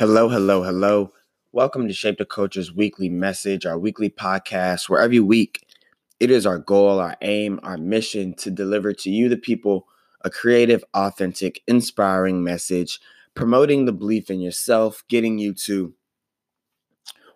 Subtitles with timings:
[0.00, 1.12] Hello, hello, hello.
[1.52, 5.66] Welcome to Shape the Culture's weekly message, our weekly podcast, where every week
[6.18, 9.86] it is our goal, our aim, our mission to deliver to you, the people,
[10.22, 12.98] a creative, authentic, inspiring message,
[13.34, 15.92] promoting the belief in yourself, getting you to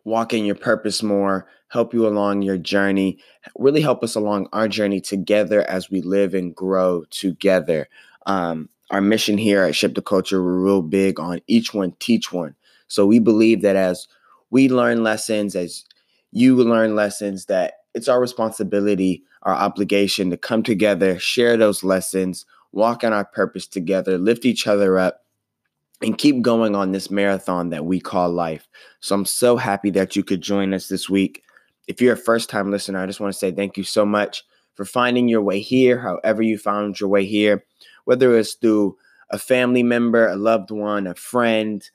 [0.05, 3.19] walk in your purpose more, help you along your journey,
[3.59, 7.91] really help us along our journey together as we live and grow together.
[8.25, 12.33] Um, our mission here at Shape the Culture, we're real big on each one, teach
[12.33, 12.55] one.
[12.89, 14.07] So we believe that as
[14.51, 15.85] we learn lessons, as
[16.33, 22.45] you learn lessons, that it's our responsibility, our obligation to come together, share those lessons,
[22.73, 25.23] walk on our purpose together, lift each other up,
[26.03, 28.69] and keep going on this marathon that we call life.
[29.01, 31.43] So I'm so happy that you could join us this week.
[31.87, 34.45] If you're a first time listener, I just want to say thank you so much
[34.75, 37.65] for finding your way here, however you found your way here
[38.05, 38.97] whether it's through
[39.31, 41.89] a family member, a loved one, a friend,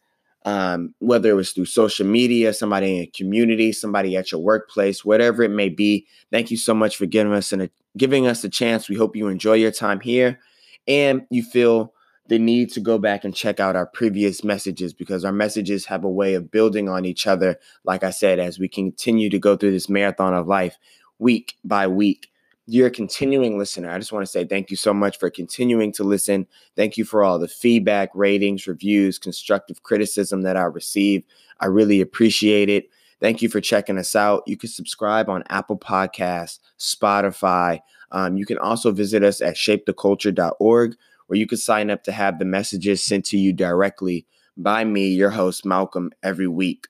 [0.46, 5.04] um, whether it was through social media, somebody in a community, somebody at your workplace,
[5.04, 6.08] whatever it may be.
[6.32, 8.90] Thank you so much for giving us a, giving us a chance.
[8.90, 10.40] We hope you enjoy your time here
[10.88, 11.94] and you feel
[12.28, 16.04] the need to go back and check out our previous messages because our messages have
[16.04, 17.58] a way of building on each other.
[17.84, 20.78] Like I said, as we continue to go through this marathon of life
[21.18, 22.30] week by week
[22.72, 23.90] you're a continuing listener.
[23.90, 26.46] I just want to say thank you so much for continuing to listen.
[26.76, 31.24] Thank you for all the feedback, ratings, reviews, constructive criticism that I receive.
[31.60, 32.90] I really appreciate it.
[33.20, 34.44] Thank you for checking us out.
[34.46, 37.80] You can subscribe on Apple Podcasts, Spotify.
[38.12, 40.96] Um, you can also visit us at shapetheculture.org,
[41.26, 45.08] where you can sign up to have the messages sent to you directly by me,
[45.08, 46.86] your host, Malcolm, every week.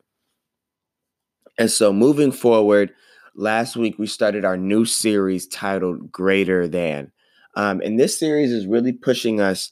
[1.57, 2.91] And so moving forward,
[3.39, 7.11] last week we started our new series titled Greater Than.
[7.55, 9.71] Um, and this series is really pushing us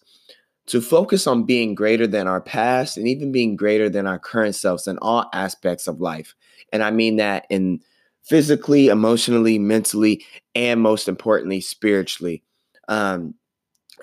[0.67, 4.55] to focus on being greater than our past and even being greater than our current
[4.55, 6.33] selves in all aspects of life.
[6.71, 7.81] And I mean that in
[8.23, 12.43] physically, emotionally, mentally, and most importantly, spiritually.
[12.87, 13.35] Um,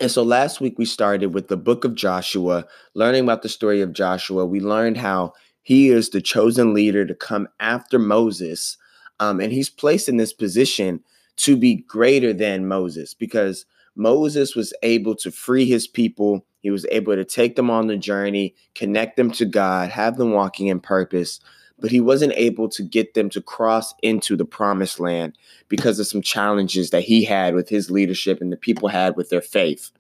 [0.00, 3.80] and so last week we started with the book of Joshua, learning about the story
[3.80, 4.44] of Joshua.
[4.44, 8.76] We learned how he is the chosen leader to come after Moses
[9.20, 11.00] um, and he's placed in this position
[11.36, 13.66] to be greater than Moses because
[13.96, 16.44] Moses was able to free his people.
[16.60, 20.32] He was able to take them on the journey, connect them to God, have them
[20.32, 21.40] walking in purpose.
[21.78, 25.36] But he wasn't able to get them to cross into the promised land
[25.68, 29.28] because of some challenges that he had with his leadership and the people had with
[29.28, 29.90] their faith.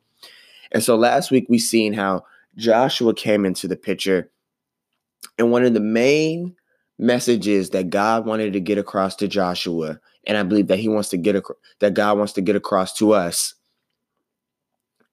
[0.72, 2.24] And so last week we seen how
[2.56, 4.30] Joshua came into the picture.
[5.36, 6.54] And one of the main
[6.98, 11.08] messages that God wanted to get across to Joshua, and I believe that he wants
[11.10, 13.54] to get ac- that God wants to get across to us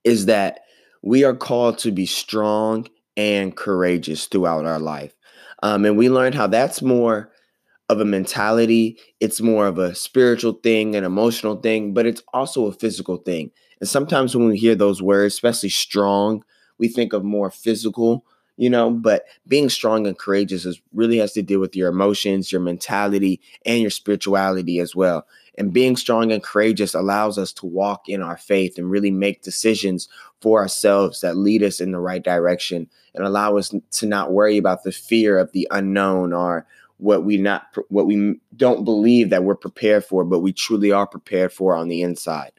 [0.04, 0.60] is that
[1.02, 5.14] we are called to be strong and courageous throughout our life.
[5.62, 7.30] Um, and we learned how that's more
[7.88, 12.66] of a mentality, it's more of a spiritual thing, an emotional thing, but it's also
[12.66, 13.50] a physical thing.
[13.80, 16.44] And sometimes when we hear those words, especially strong,
[16.78, 18.24] we think of more physical
[18.56, 22.52] you know but being strong and courageous is really has to deal with your emotions
[22.52, 25.26] your mentality and your spirituality as well.
[25.58, 29.42] And being strong and courageous allows us to walk in our faith and really make
[29.42, 30.08] decisions
[30.40, 34.56] for ourselves that lead us in the right direction and allow us to not worry
[34.56, 39.44] about the fear of the unknown or what we not what we don't believe that
[39.44, 42.52] we're prepared for but we truly are prepared for on the inside.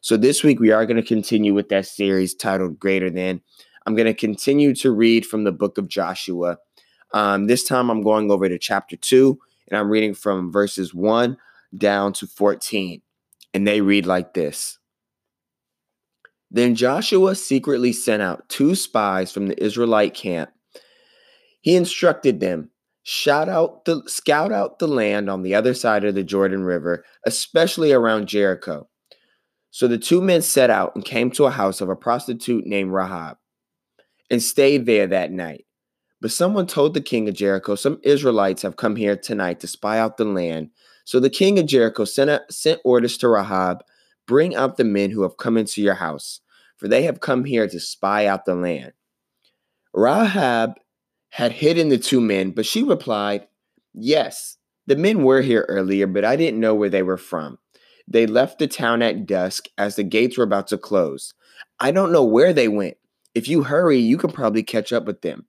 [0.00, 3.40] So this week we are going to continue with that series titled greater than
[3.86, 6.58] I'm going to continue to read from the book of Joshua.
[7.12, 9.38] Um, this time I'm going over to chapter 2,
[9.68, 11.36] and I'm reading from verses 1
[11.76, 13.02] down to 14.
[13.54, 14.78] And they read like this
[16.50, 20.50] Then Joshua secretly sent out two spies from the Israelite camp.
[21.60, 22.70] He instructed them
[23.02, 27.04] shout out the scout out the land on the other side of the Jordan River,
[27.26, 28.88] especially around Jericho.
[29.70, 32.92] So the two men set out and came to a house of a prostitute named
[32.92, 33.38] Rahab
[34.32, 35.66] and stayed there that night.
[36.20, 39.98] But someone told the king of Jericho, Some Israelites have come here tonight to spy
[39.98, 40.70] out the land.
[41.04, 43.84] So the king of Jericho sent, a, sent orders to Rahab
[44.26, 46.40] Bring out the men who have come into your house,
[46.76, 48.92] for they have come here to spy out the land.
[49.92, 50.74] Rahab
[51.30, 53.46] had hidden the two men, but she replied,
[53.92, 57.58] Yes, the men were here earlier, but I didn't know where they were from.
[58.08, 61.34] They left the town at dusk as the gates were about to close.
[61.78, 62.96] I don't know where they went.
[63.34, 65.46] If you hurry, you can probably catch up with them.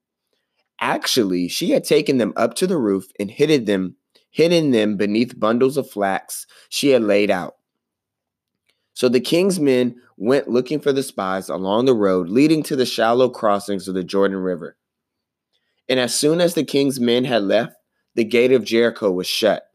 [0.80, 3.96] Actually, she had taken them up to the roof and hidden them,
[4.30, 7.56] hidden them beneath bundles of flax she had laid out.
[8.94, 12.86] So the king's men went looking for the spies along the road leading to the
[12.86, 14.78] shallow crossings of the Jordan River.
[15.90, 17.76] And as soon as the king's men had left,
[18.16, 19.70] the gate of Jericho was shut.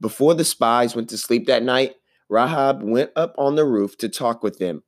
[0.00, 1.94] Before the spies went to sleep that night,
[2.28, 4.82] Rahab went up on the roof to talk with them.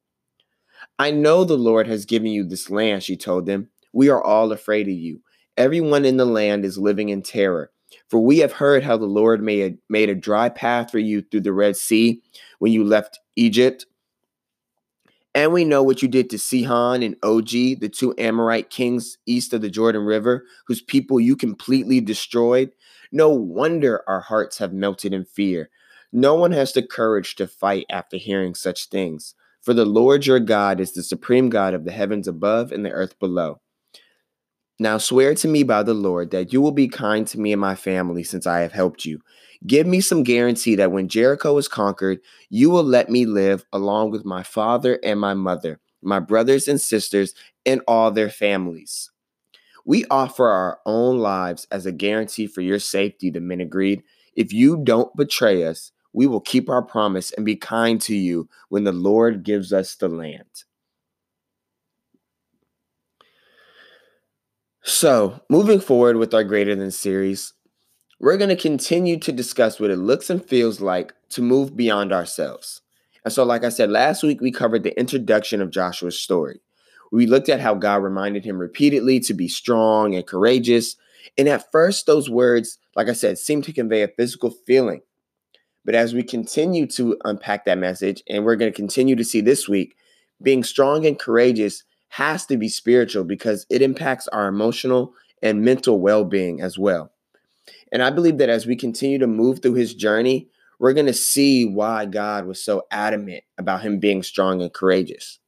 [0.99, 3.69] I know the Lord has given you this land, she told them.
[3.93, 5.21] We are all afraid of you.
[5.57, 7.71] Everyone in the land is living in terror.
[8.09, 11.23] For we have heard how the Lord made a, made a dry path for you
[11.23, 12.23] through the Red Sea
[12.59, 13.87] when you left Egypt.
[15.35, 19.53] And we know what you did to Sihon and Og, the two Amorite kings east
[19.53, 22.71] of the Jordan River, whose people you completely destroyed.
[23.13, 25.71] No wonder our hearts have melted in fear.
[26.13, 29.35] No one has the courage to fight after hearing such things.
[29.63, 32.91] For the Lord your God is the supreme God of the heavens above and the
[32.91, 33.61] earth below.
[34.79, 37.61] Now swear to me by the Lord that you will be kind to me and
[37.61, 39.21] my family since I have helped you.
[39.65, 42.19] Give me some guarantee that when Jericho is conquered,
[42.51, 46.81] you will let me live along with my father and my mother, my brothers and
[46.81, 47.33] sisters,
[47.65, 49.13] and all their families.
[49.85, 54.03] We offer our own lives as a guarantee for your safety, the men agreed.
[54.35, 58.49] If you don't betray us, we will keep our promise and be kind to you
[58.69, 60.65] when the Lord gives us the land.
[64.85, 67.55] So, moving forward with our Greater Than series,
[68.19, 72.13] we're going to continue to discuss what it looks and feels like to move beyond
[72.13, 72.83] ourselves.
[73.25, 76.61] And so, like I said, last week we covered the introduction of Joshua's story.
[77.13, 80.97] We looked at how God reminded him repeatedly to be strong and courageous.
[81.39, 85.03] And at first, those words, like I said, seemed to convey a physical feeling.
[85.85, 89.41] But as we continue to unpack that message, and we're going to continue to see
[89.41, 89.97] this week,
[90.43, 96.01] being strong and courageous has to be spiritual because it impacts our emotional and mental
[96.01, 97.11] well being as well.
[97.91, 100.49] And I believe that as we continue to move through his journey,
[100.79, 105.39] we're going to see why God was so adamant about him being strong and courageous.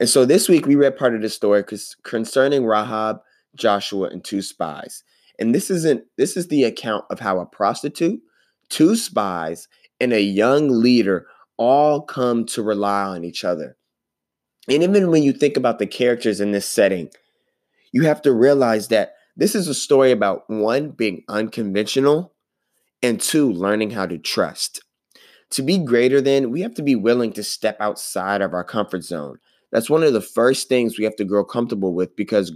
[0.00, 1.64] And so this week we read part of the story
[2.02, 3.20] concerning Rahab,
[3.54, 5.02] Joshua, and two spies.
[5.38, 8.20] And this isn't this is the account of how a prostitute
[8.68, 9.68] two spies,
[10.00, 11.26] and a young leader
[11.56, 13.76] all come to rely on each other.
[14.68, 17.10] And even when you think about the characters in this setting,
[17.92, 22.34] you have to realize that this is a story about one, being unconventional,
[23.02, 24.82] and two, learning how to trust.
[25.50, 29.04] To be greater than, we have to be willing to step outside of our comfort
[29.04, 29.38] zone.
[29.70, 32.52] That's one of the first things we have to grow comfortable with because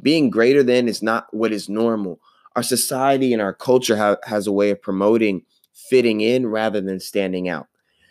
[0.00, 2.20] being greater than is not what is normal.
[2.56, 5.42] Our society and our culture ha- has a way of promoting
[5.72, 7.68] fitting in rather than standing out.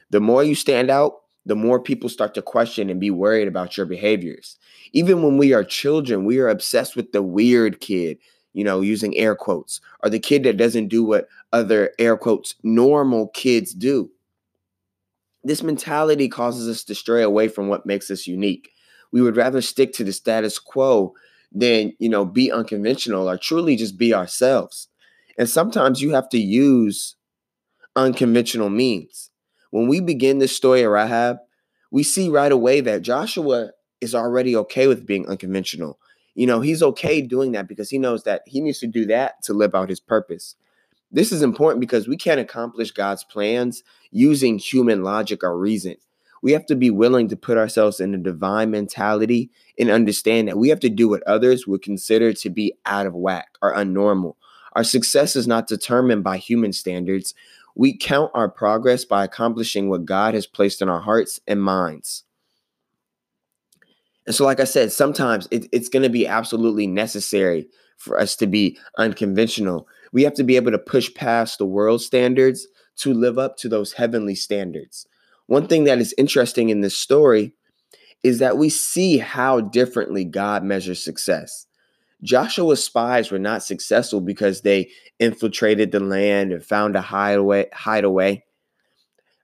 [0.10, 3.78] The more you stand out, the more people start to question and be worried about
[3.78, 4.58] your behaviors.
[4.94, 8.18] Even when we are children, we are obsessed with the weird kid,
[8.54, 12.56] you know, using air quotes, or the kid that doesn't do what other air quotes
[12.64, 14.12] normal kids do.
[15.44, 18.72] This mentality causes us to stray away from what makes us unique.
[19.12, 21.14] We would rather stick to the status quo
[21.52, 24.88] than, you know, be unconventional or truly just be ourselves.
[25.38, 27.16] And sometimes you have to use
[27.96, 29.30] unconventional means.
[29.72, 31.38] When we begin this story of Rahab,
[31.92, 33.72] we see right away that Joshua
[34.02, 36.00] is already okay with being unconventional.
[36.36, 39.42] You know, he's okay doing that because he knows that he needs to do that
[39.44, 40.56] to live out his purpose.
[41.12, 45.96] This is important because we can't accomplish God's plans using human logic or reason.
[46.42, 50.58] We have to be willing to put ourselves in a divine mentality and understand that
[50.58, 54.36] we have to do what others would consider to be out of whack or unnormal.
[54.74, 57.34] Our success is not determined by human standards,
[57.78, 62.24] we count our progress by accomplishing what God has placed in our hearts and minds.
[64.26, 67.68] And so, like I said, sometimes it, it's going to be absolutely necessary
[67.98, 69.88] for us to be unconventional.
[70.12, 72.68] We have to be able to push past the world standards
[72.98, 75.06] to live up to those heavenly standards.
[75.48, 77.54] One thing that is interesting in this story
[78.24, 81.66] is that we see how differently God measures success.
[82.24, 84.90] Joshua's spies were not successful because they
[85.20, 87.70] infiltrated the land and found a hideaway.
[87.74, 88.44] hideaway.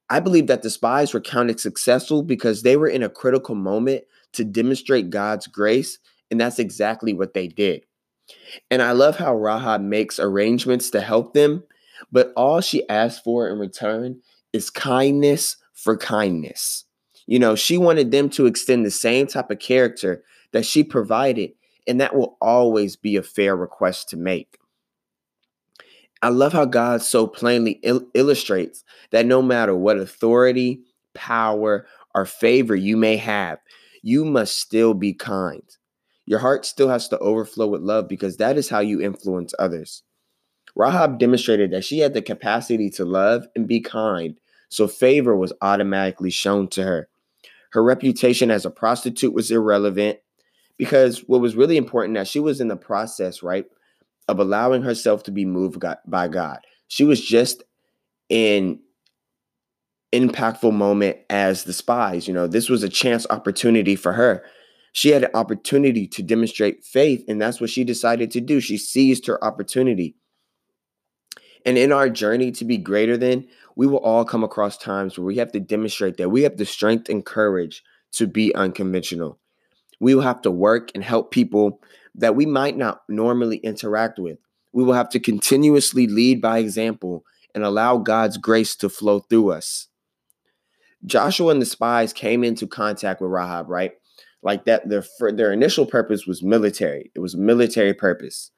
[0.10, 4.03] I believe that the spies were counted successful because they were in a critical moment
[4.33, 7.86] to demonstrate God's grace, and that's exactly what they did.
[8.69, 11.63] And I love how Rahab makes arrangements to help them,
[12.12, 16.86] but all she asks for in return is kindness for kindness.
[17.25, 21.51] You know, she wanted them to extend the same type of character that she provided
[21.88, 24.58] and that will always be a fair request to make.
[26.22, 30.82] I love how God so plainly il- illustrates that no matter what authority,
[31.13, 33.60] power, or favor you may have,
[34.01, 35.63] you must still be kind.
[36.25, 40.03] Your heart still has to overflow with love because that is how you influence others.
[40.75, 44.39] Rahab demonstrated that she had the capacity to love and be kind,
[44.74, 47.08] so favor was automatically shown to her.
[47.72, 50.20] Her reputation as a prostitute was irrelevant
[50.77, 53.65] Because what was really important that she was in the process, right,
[54.27, 56.60] of allowing herself to be moved by God.
[56.88, 57.63] She was just
[58.30, 58.80] in
[60.12, 62.27] impactful moment as the spies.
[62.27, 64.44] You know, this was a chance opportunity for her.
[64.94, 68.60] She had an opportunity to demonstrate faith, and that's what she decided to do.
[68.60, 70.15] She seized her opportunity.
[71.65, 75.25] And in our journey to be greater than, we will all come across times where
[75.25, 79.39] we have to demonstrate that we have the strength and courage to be unconventional.
[80.00, 81.82] We will have to work and help people
[82.15, 84.38] that we might not normally interact with.
[84.72, 87.25] We will have to continuously lead by example
[87.56, 89.88] and allow God's grace to flow through us.
[91.06, 93.92] Joshua and the spies came into contact with Rahab, right?
[94.42, 97.12] Like that, their their initial purpose was military.
[97.15, 98.51] It was military purpose.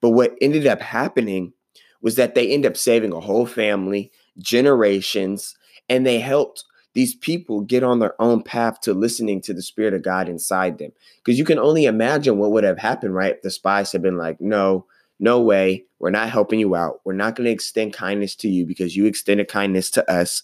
[0.00, 1.52] But what ended up happening
[2.00, 5.56] was that they end up saving a whole family, generations,
[5.88, 9.94] and they helped these people get on their own path to listening to the spirit
[9.94, 10.90] of God inside them.
[11.18, 13.36] Because you can only imagine what would have happened, right?
[13.36, 14.86] If the spies had been like, no,
[15.20, 17.00] no way, we're not helping you out.
[17.04, 20.42] We're not going to extend kindness to you because you extended kindness to us.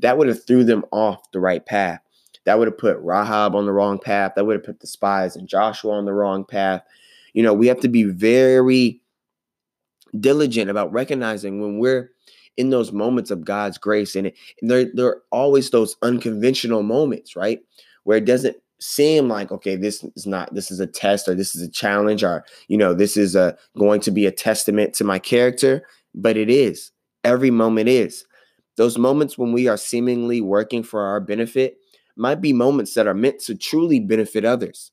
[0.00, 2.00] That would have threw them off the right path.
[2.44, 4.32] That would have put Rahab on the wrong path.
[4.36, 6.82] That would have put the spies and Joshua on the wrong path.
[7.32, 9.00] You know, we have to be very
[10.18, 12.11] diligent about recognizing when we're
[12.56, 14.14] in those moments of God's grace.
[14.14, 17.60] And, it, and there, there are always those unconventional moments, right?
[18.04, 21.54] Where it doesn't seem like, okay, this is not, this is a test or this
[21.54, 25.04] is a challenge or, you know, this is a, going to be a testament to
[25.04, 26.90] my character, but it is.
[27.24, 28.24] Every moment is.
[28.76, 31.76] Those moments when we are seemingly working for our benefit
[32.16, 34.90] might be moments that are meant to truly benefit others.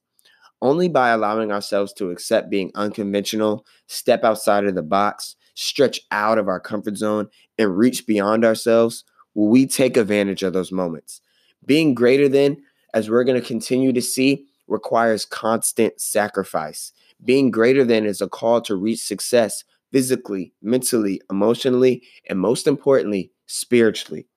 [0.62, 6.38] Only by allowing ourselves to accept being unconventional, step outside of the box, stretch out
[6.38, 9.04] of our comfort zone, and reach beyond ourselves
[9.36, 11.22] will we take advantage of those moments.
[11.66, 12.58] Being greater than,
[12.94, 16.94] as we're going to continue to see, requires constant sacrifice.
[17.24, 23.32] Being greater than is a call to reach success physically, mentally, emotionally, and most importantly,
[23.48, 24.28] spiritually.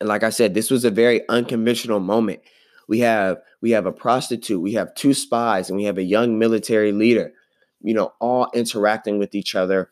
[0.00, 2.40] And like I said, this was a very unconventional moment.
[2.86, 6.38] We have we have a prostitute, we have two spies, and we have a young
[6.38, 7.32] military leader,
[7.82, 9.90] you know, all interacting with each other,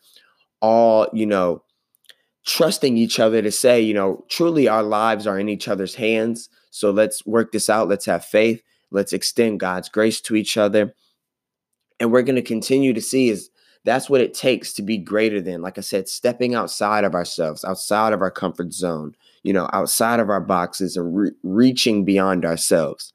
[0.61, 1.63] all, you know,
[2.45, 6.49] trusting each other to say, you know, truly our lives are in each other's hands.
[6.71, 7.89] So let's work this out.
[7.89, 8.63] Let's have faith.
[8.89, 10.93] Let's extend God's grace to each other.
[11.99, 13.49] And we're going to continue to see is
[13.83, 17.63] that's what it takes to be greater than, like I said, stepping outside of ourselves,
[17.63, 22.45] outside of our comfort zone, you know, outside of our boxes and re- reaching beyond
[22.45, 23.13] ourselves.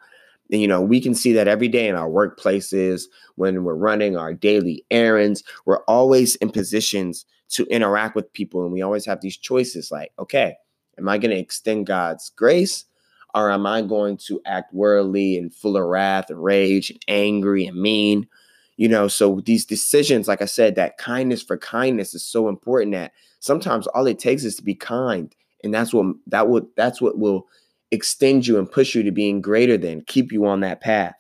[0.59, 3.05] You know, we can see that every day in our workplaces,
[3.37, 8.63] when we're running our daily errands, we're always in positions to interact with people.
[8.63, 10.57] And we always have these choices like, okay,
[10.99, 12.85] am I going to extend God's grace?
[13.35, 17.65] Or am I going to act worldly and full of wrath and rage and angry
[17.65, 18.29] and mean?
[18.77, 22.93] You know, so these decisions, like I said, that kindness for kindness is so important
[22.93, 25.35] that sometimes all it takes is to be kind.
[25.65, 27.47] And that's what that would that's what will
[27.93, 31.15] extend you and push you to being greater than, keep you on that path.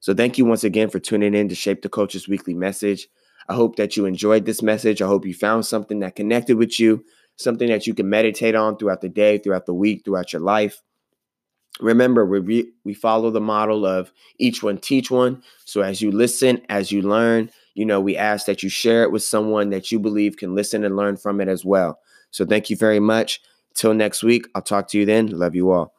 [0.00, 3.08] So thank you once again for tuning in to Shape the Culture's weekly message.
[3.48, 5.02] I hope that you enjoyed this message.
[5.02, 7.04] I hope you found something that connected with you,
[7.36, 10.80] something that you can meditate on throughout the day, throughout the week, throughout your life.
[11.80, 15.42] Remember, we we follow the model of each one teach one.
[15.64, 19.12] So as you listen, as you learn, you know, we ask that you share it
[19.12, 22.00] with someone that you believe can listen and learn from it as well.
[22.30, 23.40] So thank you very much.
[23.78, 25.28] Till next week, I'll talk to you then.
[25.28, 25.97] Love you all.